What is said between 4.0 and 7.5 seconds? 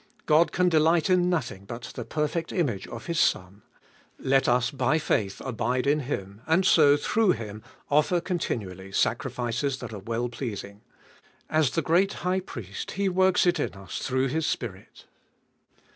Let us, by faith, abide in Him, and so through